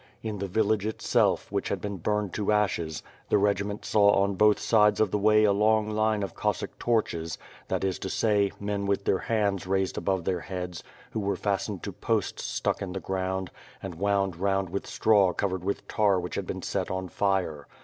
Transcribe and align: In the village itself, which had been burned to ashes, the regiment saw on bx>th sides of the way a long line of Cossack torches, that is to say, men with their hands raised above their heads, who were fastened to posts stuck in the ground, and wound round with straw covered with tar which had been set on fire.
In 0.23 0.39
the 0.39 0.47
village 0.47 0.87
itself, 0.87 1.51
which 1.51 1.69
had 1.69 1.79
been 1.79 1.97
burned 1.97 2.33
to 2.33 2.51
ashes, 2.51 3.03
the 3.29 3.37
regiment 3.37 3.85
saw 3.85 4.09
on 4.19 4.35
bx>th 4.35 4.57
sides 4.57 4.99
of 4.99 5.11
the 5.11 5.19
way 5.19 5.43
a 5.43 5.51
long 5.53 5.91
line 5.91 6.23
of 6.23 6.33
Cossack 6.33 6.79
torches, 6.79 7.37
that 7.67 7.83
is 7.83 7.99
to 7.99 8.09
say, 8.09 8.51
men 8.59 8.87
with 8.87 9.05
their 9.05 9.19
hands 9.19 9.67
raised 9.67 9.99
above 9.99 10.23
their 10.25 10.39
heads, 10.39 10.83
who 11.11 11.19
were 11.19 11.35
fastened 11.35 11.83
to 11.83 11.91
posts 11.91 12.43
stuck 12.43 12.81
in 12.81 12.93
the 12.93 12.99
ground, 12.99 13.51
and 13.83 13.93
wound 13.93 14.37
round 14.37 14.71
with 14.71 14.87
straw 14.87 15.33
covered 15.33 15.63
with 15.63 15.87
tar 15.87 16.19
which 16.19 16.33
had 16.33 16.47
been 16.47 16.63
set 16.63 16.89
on 16.89 17.07
fire. 17.07 17.67